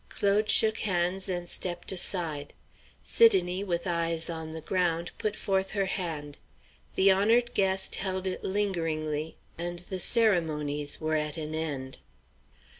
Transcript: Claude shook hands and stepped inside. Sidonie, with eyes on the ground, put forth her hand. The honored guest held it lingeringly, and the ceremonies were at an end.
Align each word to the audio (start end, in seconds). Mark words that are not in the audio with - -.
Claude 0.09 0.49
shook 0.49 0.79
hands 0.79 1.29
and 1.29 1.47
stepped 1.47 1.91
inside. 1.91 2.55
Sidonie, 3.03 3.63
with 3.63 3.85
eyes 3.85 4.31
on 4.31 4.51
the 4.51 4.59
ground, 4.61 5.11
put 5.19 5.35
forth 5.35 5.73
her 5.77 5.85
hand. 5.85 6.39
The 6.95 7.11
honored 7.11 7.53
guest 7.53 7.97
held 7.97 8.25
it 8.25 8.43
lingeringly, 8.43 9.37
and 9.59 9.77
the 9.91 9.99
ceremonies 9.99 10.99
were 10.99 11.13
at 11.13 11.37
an 11.37 11.53
end. 11.53 11.99